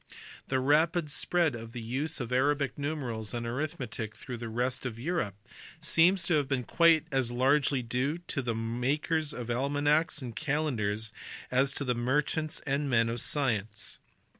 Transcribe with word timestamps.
The 0.47 0.59
rapid 0.59 1.11
spread 1.11 1.53
of 1.53 1.73
the 1.73 1.79
use 1.79 2.19
of 2.19 2.31
Arabic 2.31 2.75
numerals 2.75 3.35
and 3.35 3.45
arithmetic 3.45 4.15
through 4.17 4.37
the 4.37 4.49
rest 4.49 4.83
of 4.83 4.97
Europe 4.97 5.35
seems 5.79 6.23
to 6.23 6.33
have 6.37 6.47
been 6.47 6.63
quite 6.63 7.05
as 7.11 7.29
largely 7.29 7.83
due 7.83 8.17
to 8.17 8.41
the 8.41 8.55
makers 8.55 9.31
of 9.31 9.51
almanacks 9.51 10.19
and 10.19 10.35
calendars 10.35 11.13
as 11.51 11.71
to 11.73 11.93
merchants 11.93 12.61
and 12.65 12.89
men 12.89 13.09
of 13.09 13.21
science. 13.21 13.99